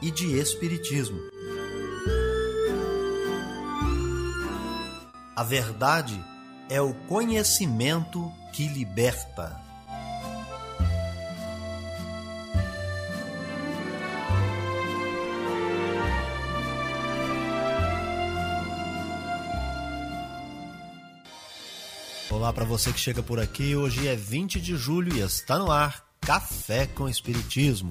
[0.00, 1.20] e de espiritismo.
[5.34, 6.22] A verdade
[6.68, 9.60] é o conhecimento que liberta.
[22.30, 23.74] Olá para você que chega por aqui.
[23.74, 27.90] Hoje é 20 de julho e está no ar Café com Espiritismo.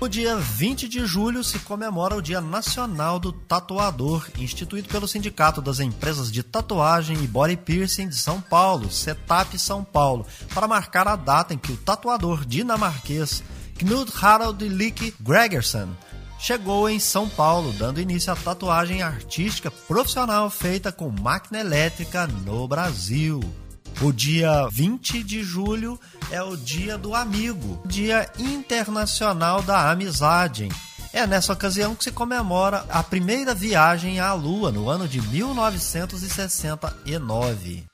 [0.00, 5.60] No dia 20 de julho se comemora o Dia Nacional do Tatuador, instituído pelo Sindicato
[5.60, 11.06] das Empresas de Tatuagem e Body Piercing de São Paulo, CETAP São Paulo, para marcar
[11.06, 13.42] a data em que o tatuador dinamarquês
[13.78, 15.94] Knud Harald Lick Gregersen
[16.38, 22.66] chegou em São Paulo, dando início à tatuagem artística profissional feita com máquina elétrica no
[22.66, 23.40] Brasil.
[24.02, 30.70] O dia 20 de julho é o Dia do Amigo, Dia Internacional da Amizade.
[31.12, 37.84] É nessa ocasião que se comemora a primeira viagem à Lua no ano de 1969.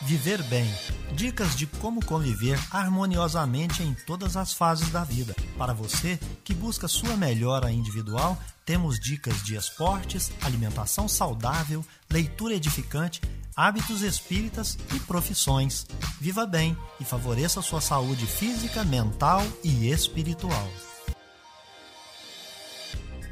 [0.00, 0.66] Viver bem.
[1.12, 5.36] Dicas de como conviver harmoniosamente em todas as fases da vida.
[5.56, 8.36] Para você que busca sua melhora individual,
[8.66, 13.20] temos dicas de esportes, alimentação saudável, leitura edificante
[13.56, 15.86] hábitos espíritas e profissões.
[16.20, 20.68] Viva bem e favoreça sua saúde física, mental e espiritual.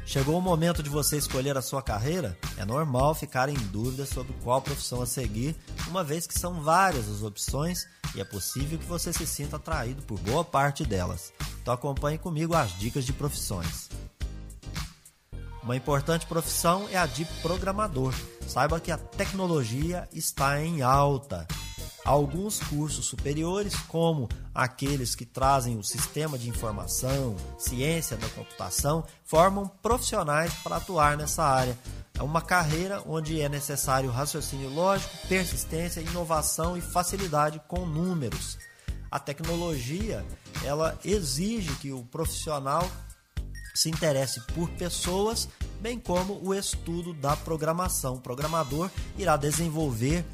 [0.05, 2.35] Chegou o momento de você escolher a sua carreira?
[2.57, 5.55] É normal ficar em dúvida sobre qual profissão a seguir,
[5.87, 10.01] uma vez que são várias as opções e é possível que você se sinta atraído
[10.01, 11.31] por boa parte delas.
[11.61, 13.87] Então acompanhe comigo as dicas de profissões.
[15.61, 18.13] Uma importante profissão é a de programador.
[18.47, 21.45] Saiba que a tecnologia está em alta.
[22.05, 29.67] Alguns cursos superiores, como aqueles que trazem o sistema de informação, ciência da computação, formam
[29.67, 31.77] profissionais para atuar nessa área.
[32.17, 38.57] É uma carreira onde é necessário raciocínio lógico, persistência, inovação e facilidade com números.
[39.11, 40.25] A tecnologia,
[40.63, 42.89] ela exige que o profissional
[43.73, 45.47] se interesse por pessoas,
[45.79, 48.15] bem como o estudo da programação.
[48.15, 50.25] O programador irá desenvolver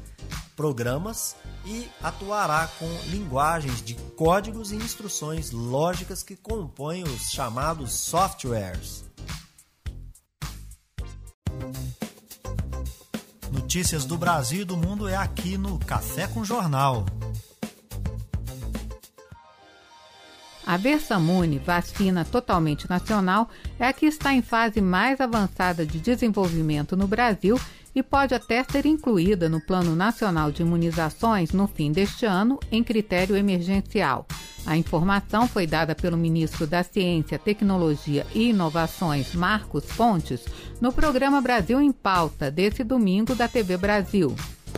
[0.56, 9.04] programas e atuará com linguagens de códigos e instruções lógicas que compõem os chamados softwares.
[13.52, 17.04] Notícias do Brasil e do mundo é aqui no Café com Jornal.
[20.66, 26.96] A Versamune, vacina totalmente nacional, é a que está em fase mais avançada de desenvolvimento
[26.96, 27.56] no Brasil
[27.94, 32.82] e pode até ser incluída no Plano Nacional de Imunizações no fim deste ano, em
[32.82, 34.26] critério emergencial.
[34.66, 40.44] A informação foi dada pelo ministro da Ciência, Tecnologia e Inovações, Marcos Pontes,
[40.80, 44.34] no programa Brasil em Pauta, desse domingo da TV Brasil.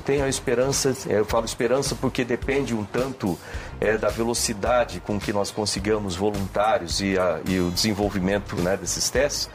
[0.08, 3.38] Tenho a esperança, eu falo esperança porque depende um tanto
[3.78, 9.10] é, da velocidade com que nós consigamos voluntários e, a, e o desenvolvimento né, desses
[9.10, 9.50] testes.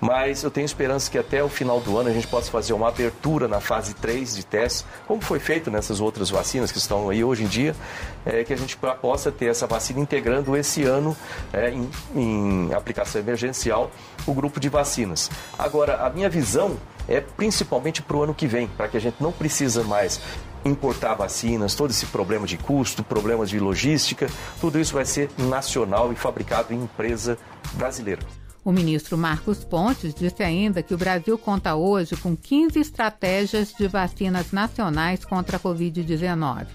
[0.00, 2.88] Mas eu tenho esperança que até o final do ano a gente possa fazer uma
[2.88, 7.24] abertura na fase 3 de testes, como foi feito nessas outras vacinas que estão aí
[7.24, 7.74] hoje em dia,
[8.24, 11.16] é, que a gente possa ter essa vacina integrando esse ano
[11.52, 13.90] é, em, em aplicação emergencial
[14.26, 15.30] o grupo de vacinas.
[15.58, 16.76] Agora, a minha visão
[17.08, 20.20] é principalmente para o ano que vem, para que a gente não precisa mais
[20.64, 24.28] importar vacinas, todo esse problema de custo, problemas de logística,
[24.60, 27.38] tudo isso vai ser nacional e fabricado em empresa
[27.74, 28.22] brasileira.
[28.68, 33.88] O ministro Marcos Pontes disse ainda que o Brasil conta hoje com 15 estratégias de
[33.88, 36.66] vacinas nacionais contra a Covid-19.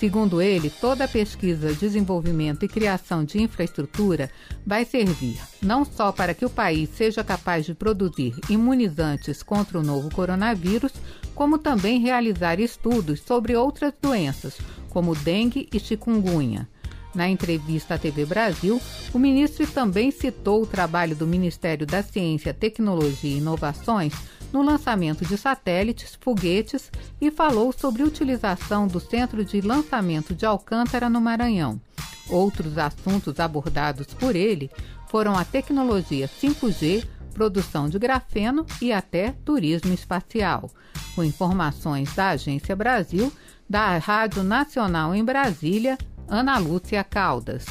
[0.00, 4.30] Segundo ele, toda a pesquisa, desenvolvimento e criação de infraestrutura
[4.66, 9.82] vai servir não só para que o país seja capaz de produzir imunizantes contra o
[9.82, 10.94] novo coronavírus,
[11.34, 14.56] como também realizar estudos sobre outras doenças,
[14.88, 16.66] como dengue e chikungunya.
[17.14, 18.80] Na entrevista à TV Brasil,
[19.12, 24.14] o ministro também citou o trabalho do Ministério da Ciência, Tecnologia e Inovações
[24.52, 30.46] no lançamento de satélites, foguetes e falou sobre a utilização do Centro de Lançamento de
[30.46, 31.80] Alcântara no Maranhão.
[32.28, 34.70] Outros assuntos abordados por ele
[35.08, 40.70] foram a tecnologia 5G, produção de grafeno e até turismo espacial.
[41.14, 43.30] Com informações da Agência Brasil,
[43.68, 45.98] da Rádio Nacional em Brasília,
[46.28, 47.64] Ana Lúcia Caldas.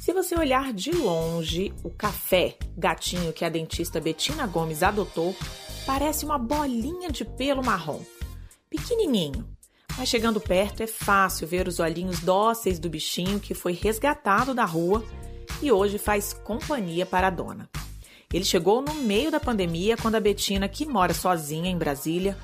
[0.00, 5.34] Se você olhar de longe, o café, gatinho que a dentista Betina Gomes adotou,
[5.86, 8.00] parece uma bolinha de pelo marrom.
[8.68, 9.46] Pequenininho,
[9.96, 14.64] mas chegando perto é fácil ver os olhinhos dóceis do bichinho que foi resgatado da
[14.64, 15.04] rua
[15.62, 17.70] e hoje faz companhia para a dona.
[18.32, 22.36] Ele chegou no meio da pandemia quando a Betina, que mora sozinha em Brasília,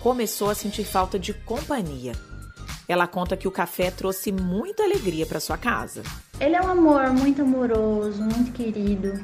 [0.00, 2.12] começou a sentir falta de companhia.
[2.92, 6.02] Ela conta que o café trouxe muita alegria para sua casa.
[6.38, 9.18] Ele é um amor muito amoroso, muito querido.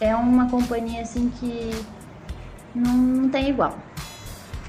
[0.00, 1.70] É uma companhia assim que
[2.74, 3.78] não, não tem igual.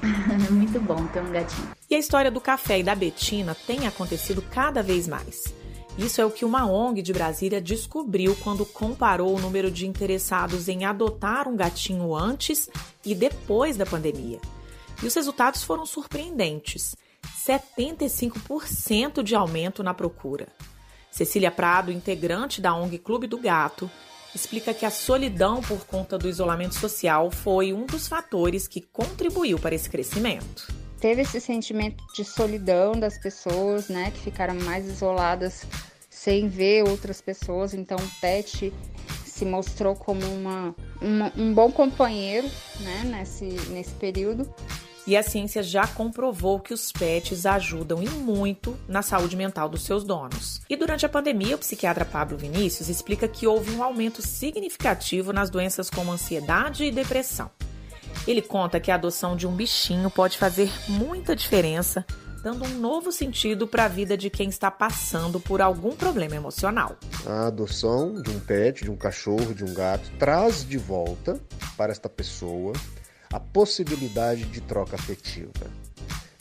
[0.00, 1.70] é muito bom ter um gatinho.
[1.90, 5.52] E a história do café e da Betina tem acontecido cada vez mais.
[5.98, 10.68] Isso é o que uma ONG de Brasília descobriu quando comparou o número de interessados
[10.68, 12.70] em adotar um gatinho antes
[13.04, 14.38] e depois da pandemia.
[15.02, 16.94] E os resultados foram surpreendentes:
[17.46, 20.48] 75% de aumento na procura.
[21.10, 23.90] Cecília Prado, integrante da ONG Clube do Gato,
[24.34, 29.58] explica que a solidão por conta do isolamento social foi um dos fatores que contribuiu
[29.58, 30.72] para esse crescimento.
[31.00, 35.64] Teve esse sentimento de solidão das pessoas, né, que ficaram mais isoladas
[36.08, 38.72] sem ver outras pessoas, então o pet
[39.24, 42.46] se mostrou como uma, uma um bom companheiro,
[42.80, 44.52] né, nesse, nesse período.
[45.10, 49.82] E a ciência já comprovou que os pets ajudam e muito na saúde mental dos
[49.82, 50.60] seus donos.
[50.70, 55.50] E durante a pandemia, o psiquiatra Pablo Vinícius explica que houve um aumento significativo nas
[55.50, 57.50] doenças como ansiedade e depressão.
[58.24, 62.06] Ele conta que a adoção de um bichinho pode fazer muita diferença,
[62.40, 66.94] dando um novo sentido para a vida de quem está passando por algum problema emocional.
[67.26, 71.40] A adoção de um pet, de um cachorro, de um gato, traz de volta
[71.76, 72.72] para esta pessoa
[73.32, 75.70] a possibilidade de troca afetiva,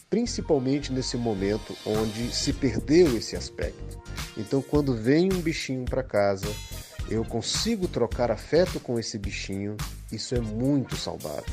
[0.09, 4.00] principalmente nesse momento onde se perdeu esse aspecto.
[4.36, 6.47] Então, quando vem um bichinho para casa,
[7.09, 9.77] eu consigo trocar afeto com esse bichinho,
[10.12, 11.44] isso é muito saudável.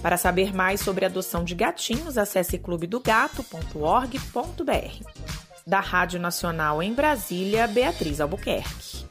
[0.00, 5.24] Para saber mais sobre adoção de gatinhos, acesse clubedogato.org.br.
[5.66, 9.03] Da Rádio Nacional em Brasília, Beatriz Albuquerque.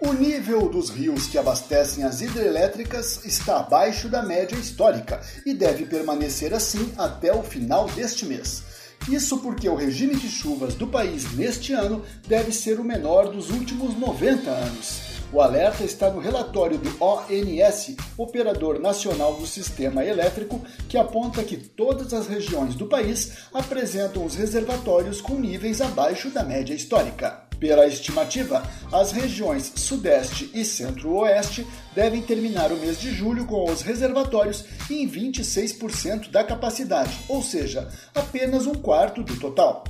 [0.00, 5.86] O nível dos rios que abastecem as hidrelétricas está abaixo da média histórica e deve
[5.86, 8.62] permanecer assim até o final deste mês.
[9.08, 13.50] Isso porque o regime de chuvas do país neste ano deve ser o menor dos
[13.50, 15.00] últimos 90 anos.
[15.32, 21.56] O alerta está no relatório do ONS, Operador Nacional do Sistema Elétrico, que aponta que
[21.56, 27.47] todas as regiões do país apresentam os reservatórios com níveis abaixo da média histórica.
[27.58, 33.82] Pela estimativa, as regiões Sudeste e Centro-Oeste devem terminar o mês de julho com os
[33.82, 39.84] reservatórios em 26% da capacidade, ou seja, apenas um quarto do total.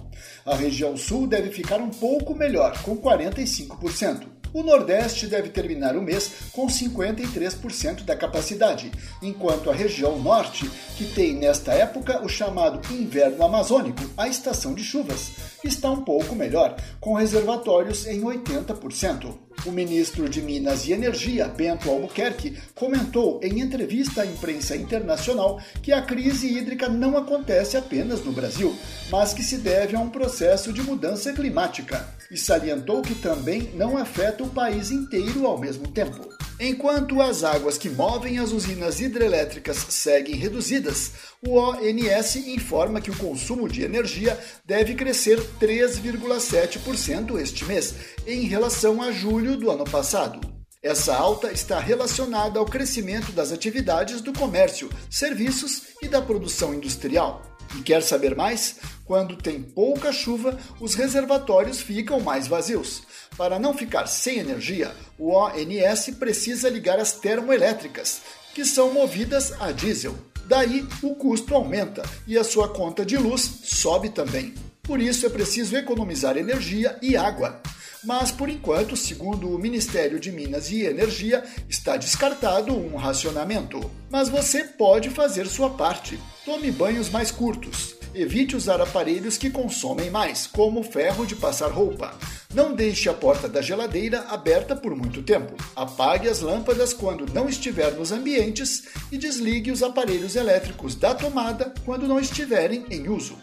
[0.47, 4.38] A região Sul deve ficar um pouco melhor, com 45%.
[4.53, 8.91] O Nordeste deve terminar o mês com 53% da capacidade,
[9.23, 14.83] enquanto a região Norte, que tem nesta época o chamado inverno amazônico, a estação de
[14.83, 15.31] chuvas,
[15.63, 19.48] está um pouco melhor, com reservatórios em 80%.
[19.67, 25.93] O ministro de Minas e Energia, Bento Albuquerque, comentou em entrevista à imprensa internacional que
[25.93, 28.75] a crise hídrica não acontece apenas no Brasil,
[29.11, 33.97] mas que se deve a um processo de mudança climática, e salientou que também não
[33.97, 36.48] afeta o país inteiro ao mesmo tempo.
[36.61, 43.17] Enquanto as águas que movem as usinas hidrelétricas seguem reduzidas, o ONS informa que o
[43.17, 47.95] consumo de energia deve crescer 3,7% este mês,
[48.27, 50.41] em relação a julho do ano passado.
[50.83, 57.43] Essa alta está relacionada ao crescimento das atividades do comércio, serviços e da produção industrial.
[57.77, 58.77] E quer saber mais?
[59.09, 63.05] Quando tem pouca chuva, os reservatórios ficam mais vazios.
[63.39, 68.21] Para não ficar sem energia, o ONS precisa ligar as termoelétricas,
[68.55, 70.15] que são movidas a diesel.
[70.45, 74.55] Daí o custo aumenta e a sua conta de luz sobe também.
[74.83, 77.63] Por isso é preciso economizar energia e água.
[78.05, 83.91] Mas, por enquanto, segundo o Ministério de Minas e Energia, está descartado um racionamento.
[84.11, 86.21] Mas você pode fazer sua parte.
[86.45, 87.98] Tome banhos mais curtos.
[88.15, 92.15] Evite usar aparelhos que consomem mais, como ferro de passar roupa.
[92.55, 95.55] Não deixe a porta da geladeira aberta por muito tempo.
[95.77, 101.75] Apague as lâmpadas quando não estiver nos ambientes e desligue os aparelhos elétricos da tomada
[101.85, 103.37] quando não estiverem em uso.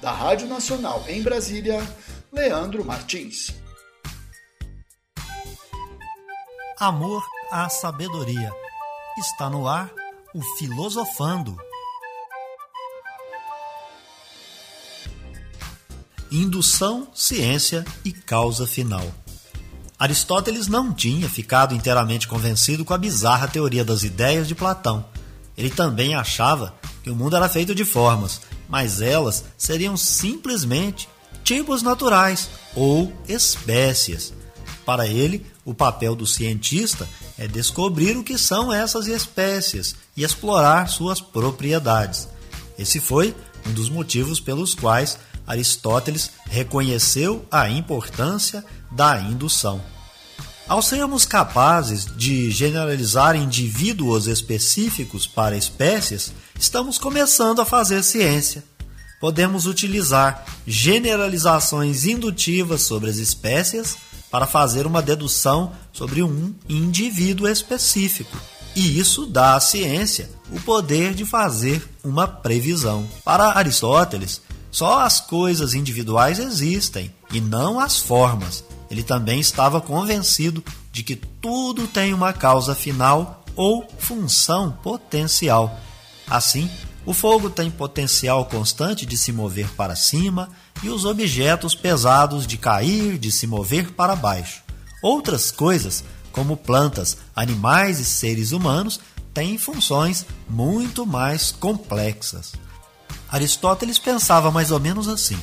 [0.00, 1.80] Da Rádio Nacional em Brasília,
[2.32, 3.54] Leandro Martins.
[6.78, 8.50] Amor à sabedoria.
[9.18, 9.90] Está no ar
[10.34, 11.69] o Filosofando.
[16.30, 19.12] Indução, ciência e causa final.
[19.98, 25.04] Aristóteles não tinha ficado inteiramente convencido com a bizarra teoria das ideias de Platão.
[25.56, 31.08] Ele também achava que o mundo era feito de formas, mas elas seriam simplesmente
[31.42, 34.32] tipos naturais ou espécies.
[34.86, 40.88] Para ele, o papel do cientista é descobrir o que são essas espécies e explorar
[40.88, 42.28] suas propriedades.
[42.78, 43.34] Esse foi
[43.66, 45.18] um dos motivos pelos quais
[45.50, 49.82] Aristóteles reconheceu a importância da indução.
[50.68, 58.62] Ao sermos capazes de generalizar indivíduos específicos para espécies, estamos começando a fazer ciência.
[59.20, 63.96] Podemos utilizar generalizações indutivas sobre as espécies
[64.30, 68.38] para fazer uma dedução sobre um indivíduo específico.
[68.76, 73.04] E isso dá à ciência o poder de fazer uma previsão.
[73.24, 74.40] Para Aristóteles,
[74.70, 78.64] só as coisas individuais existem e não as formas.
[78.90, 85.78] Ele também estava convencido de que tudo tem uma causa final ou função potencial.
[86.28, 86.70] Assim,
[87.04, 90.48] o fogo tem potencial constante de se mover para cima
[90.82, 94.62] e os objetos pesados de cair, de se mover para baixo.
[95.02, 99.00] Outras coisas, como plantas, animais e seres humanos,
[99.32, 102.52] têm funções muito mais complexas.
[103.28, 105.38] Aristóteles pensava mais ou menos assim: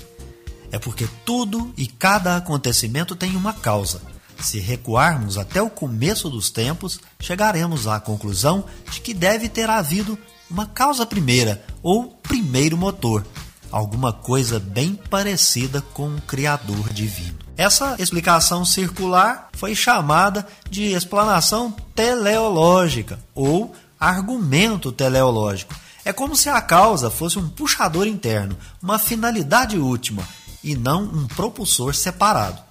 [0.71, 4.01] é porque tudo e cada acontecimento tem uma causa.
[4.39, 10.17] Se recuarmos até o começo dos tempos, chegaremos à conclusão de que deve ter havido
[10.49, 13.25] uma causa primeira ou primeiro motor,
[13.71, 17.37] alguma coisa bem parecida com um Criador divino.
[17.57, 25.73] Essa explicação circular foi chamada de explanação teleológica ou argumento teleológico
[26.07, 30.25] é como se a causa fosse um puxador interno, uma finalidade última,
[30.63, 32.61] e não um propulsor separado.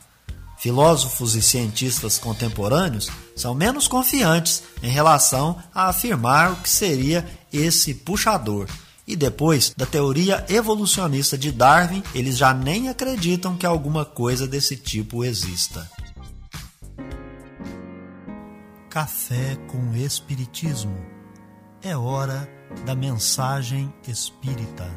[0.57, 7.93] Filósofos e cientistas contemporâneos são menos confiantes em relação a afirmar o que seria esse
[7.93, 8.69] puxador.
[9.07, 14.79] E depois da teoria evolucionista de Darwin, eles já nem acreditam que alguma coisa desse
[14.79, 15.87] tipo exista.
[18.89, 21.16] Café com Espiritismo.
[21.87, 22.49] É hora
[22.85, 24.91] da mensagem espírita.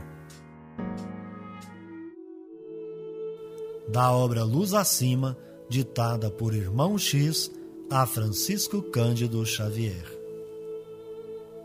[3.87, 5.37] Da obra Luz Acima,
[5.69, 7.51] ditada por Irmão X
[7.91, 10.03] a Francisco Cândido Xavier.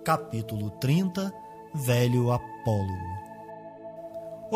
[0.04, 1.32] Capítulo 30
[1.74, 3.23] Velho Apólogo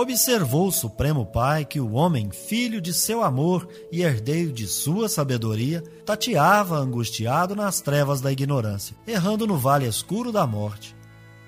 [0.00, 5.08] Observou o Supremo Pai que o homem, filho de seu amor e herdeiro de sua
[5.08, 10.96] sabedoria, tateava angustiado nas trevas da ignorância, errando no vale escuro da morte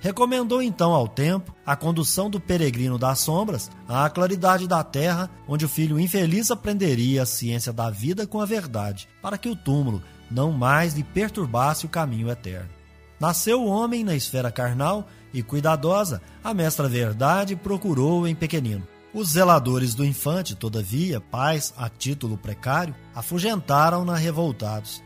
[0.00, 5.66] Recomendou então ao tempo a condução do peregrino das sombras à claridade da terra, onde
[5.66, 10.02] o filho infeliz aprenderia a ciência da vida com a verdade, para que o túmulo
[10.30, 12.79] não mais lhe perturbasse o caminho eterno.
[13.20, 18.88] Nasceu o homem na esfera carnal e cuidadosa, a mestra verdade procurou em pequenino.
[19.12, 25.02] Os zeladores do infante, todavia, pais a título precário, afugentaram-na revoltados.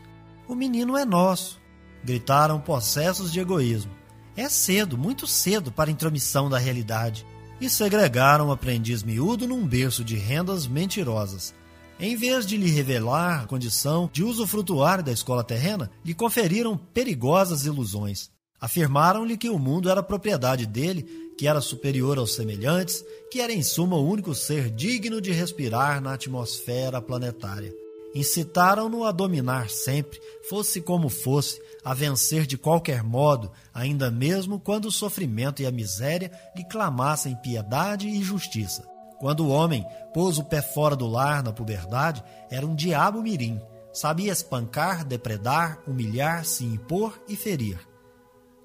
[0.47, 1.59] O menino é nosso,
[2.03, 3.91] gritaram possessos de egoísmo.
[4.37, 7.25] É cedo, muito cedo para intromissão da realidade.
[7.59, 11.53] E segregaram o aprendiz miúdo num berço de rendas mentirosas.
[11.97, 17.65] Em vez de lhe revelar a condição de usufrutuário da escola terrena, lhe conferiram perigosas
[17.65, 18.29] ilusões.
[18.59, 21.03] Afirmaram-lhe que o mundo era propriedade dele,
[21.37, 26.01] que era superior aos semelhantes, que era em suma o único ser digno de respirar
[26.01, 27.73] na atmosfera planetária.
[28.13, 34.85] Incitaram-no a dominar sempre, fosse como fosse, a vencer de qualquer modo, ainda mesmo quando
[34.85, 38.94] o sofrimento e a miséria lhe clamassem piedade e justiça.
[39.19, 43.61] Quando o homem pôs o pé fora do lar na puberdade, era um diabo mirim,
[43.93, 47.79] sabia espancar, depredar, humilhar, se impor e ferir.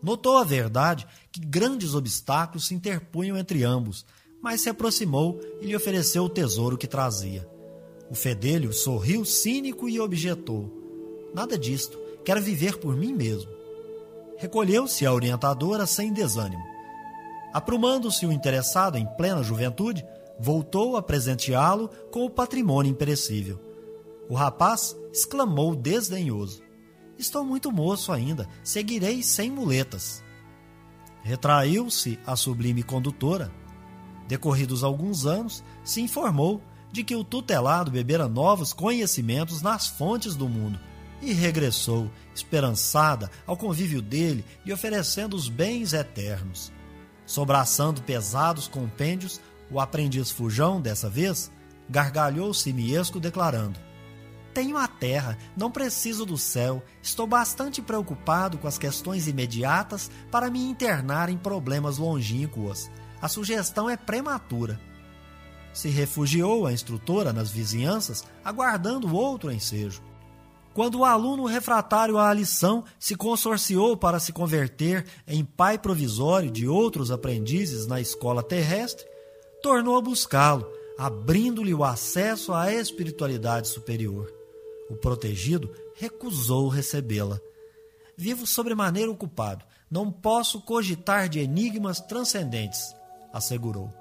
[0.03, 4.05] Notou a verdade que grandes obstáculos se interpunham entre ambos,
[4.43, 7.47] mas se aproximou e lhe ofereceu o tesouro que trazia.
[8.11, 10.73] O fedelho sorriu cínico e objetou:
[11.35, 13.51] Nada disto, quero viver por mim mesmo.
[14.39, 16.65] Recolheu-se a orientadora sem desânimo.
[17.53, 20.05] Aprumando-se o interessado em plena juventude,
[20.41, 23.61] voltou a presenteá-lo com o patrimônio imperecível.
[24.29, 26.63] O rapaz exclamou desdenhoso:
[27.19, 30.25] Estou muito moço ainda, seguirei sem muletas.
[31.23, 33.53] Retraiu-se a sublime condutora.
[34.27, 40.49] Decorridos alguns anos, se informou de que o tutelado bebera novos conhecimentos nas fontes do
[40.49, 40.79] mundo
[41.21, 46.73] e regressou, esperançada, ao convívio dele e oferecendo os bens eternos.
[47.27, 49.41] Sobraçando pesados compêndios,
[49.71, 51.51] o aprendiz fujão, dessa vez,
[51.89, 53.79] gargalhou simiesco, declarando:
[54.53, 60.51] Tenho a terra, não preciso do céu, estou bastante preocupado com as questões imediatas para
[60.51, 62.91] me internar em problemas longínquos.
[63.21, 64.81] A sugestão é prematura.
[65.73, 70.03] Se refugiou a instrutora nas vizinhanças, aguardando outro ensejo.
[70.73, 76.67] Quando o aluno refratário à lição se consorciou para se converter em pai provisório de
[76.67, 79.10] outros aprendizes na escola terrestre,
[79.63, 84.33] tornou a buscá-lo, abrindo-lhe o acesso à espiritualidade superior.
[84.91, 87.41] O protegido recusou recebê-la.
[88.17, 92.95] Vivo sobremaneira ocupado, não posso cogitar de enigmas transcendentes,
[93.33, 93.93] assegurou.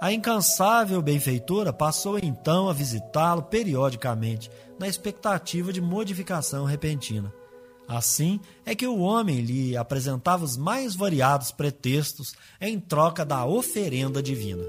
[0.00, 7.32] A incansável benfeitora passou então a visitá-lo periodicamente, na expectativa de modificação repentina.
[7.88, 14.22] Assim é que o homem lhe apresentava os mais variados pretextos em troca da oferenda
[14.22, 14.64] divina.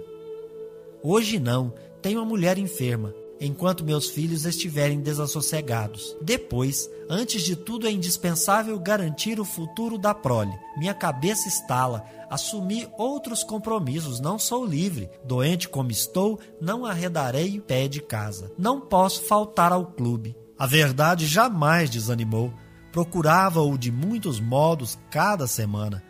[1.03, 6.15] Hoje não, tenho uma mulher enferma, enquanto meus filhos estiverem desassossegados.
[6.21, 10.57] Depois, antes de tudo, é indispensável garantir o futuro da prole.
[10.77, 15.09] Minha cabeça estala, assumi outros compromissos, não sou livre.
[15.25, 18.51] Doente como estou, não arredarei pé de casa.
[18.57, 20.35] Não posso faltar ao clube.
[20.57, 22.53] A verdade jamais desanimou.
[22.91, 26.03] Procurava-o de muitos modos cada semana.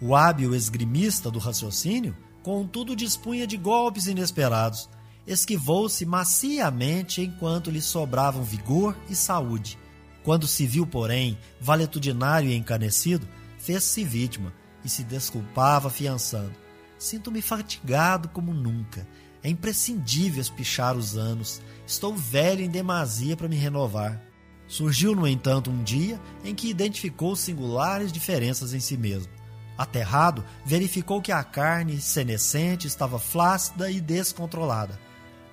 [0.00, 4.88] O hábil esgrimista do raciocínio, contudo, dispunha de golpes inesperados
[5.26, 9.78] esquivou-se maciamente enquanto lhe sobravam vigor e saúde.
[10.22, 14.52] Quando se viu, porém, valetudinário e encanecido, fez-se vítima
[14.84, 16.54] e se desculpava afiançando.
[16.98, 19.06] Sinto-me fatigado como nunca.
[19.42, 21.60] É imprescindível espichar os anos.
[21.86, 24.25] Estou velho em demasia para me renovar.
[24.68, 29.32] Surgiu, no entanto, um dia em que identificou singulares diferenças em si mesmo.
[29.78, 34.98] Aterrado, verificou que a carne senescente estava flácida e descontrolada.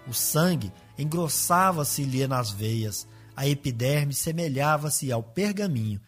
[0.08, 6.00] O sangue engrossava-se-lhe nas veias, a epiderme semelhava-se ao pergaminho,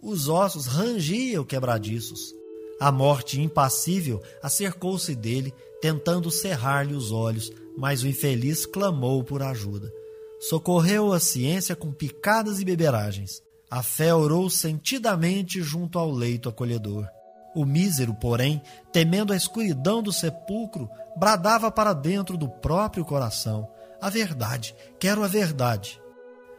[0.00, 2.34] os ossos rangiam quebradiços.
[2.80, 9.92] A morte impassível acercou-se dele, tentando cerrar-lhe os olhos, mas o infeliz clamou por ajuda.
[10.40, 13.42] Socorreu a ciência com picadas e beberagens.
[13.70, 17.06] A fé orou sentidamente junto ao leito acolhedor.
[17.54, 23.68] O mísero, porém, temendo a escuridão do sepulcro, bradava para dentro do próprio coração:
[24.00, 26.00] A verdade, quero a verdade.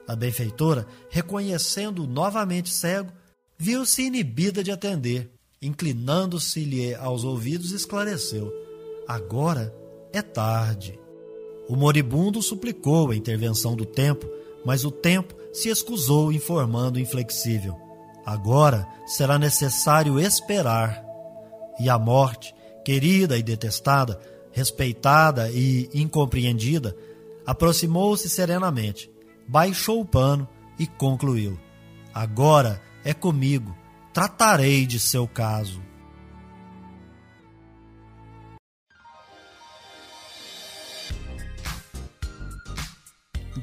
[0.07, 3.11] A benfeitora, reconhecendo-o novamente cego,
[3.57, 5.31] viu-se inibida de atender.
[5.61, 8.51] Inclinando-se-lhe aos ouvidos, esclareceu:
[9.07, 9.73] Agora
[10.11, 10.99] é tarde.
[11.69, 14.27] O moribundo suplicou a intervenção do tempo,
[14.65, 17.77] mas o tempo se escusou, informando inflexível:
[18.25, 21.05] Agora será necessário esperar.
[21.79, 24.19] E a morte, querida e detestada,
[24.51, 26.97] respeitada e incompreendida,
[27.45, 29.11] aproximou-se serenamente,
[29.47, 31.55] baixou o pano e concluiu:
[32.11, 33.77] Agora é comigo,
[34.11, 35.79] tratarei de seu caso.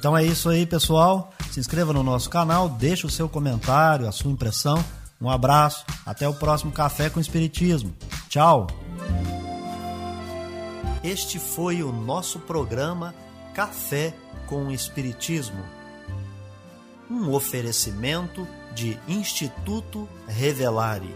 [0.07, 1.33] Então é isso aí, pessoal.
[1.51, 4.79] Se inscreva no nosso canal, deixe o seu comentário, a sua impressão.
[5.21, 7.93] Um abraço, até o próximo Café com Espiritismo.
[8.29, 8.69] Tchau!
[11.03, 13.17] Este foi o nosso programa
[13.53, 14.15] Café
[14.47, 15.65] com Espiritismo.
[17.11, 21.13] Um oferecimento de Instituto Revelare.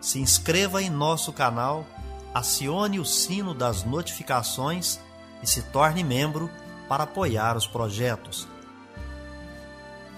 [0.00, 1.86] Se inscreva em nosso canal,
[2.34, 4.98] acione o sino das notificações
[5.40, 6.50] e se torne membro
[6.92, 8.46] para apoiar os projetos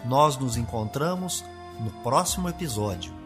[0.04, 1.44] nós nos encontramos
[1.78, 3.23] no próximo episódio.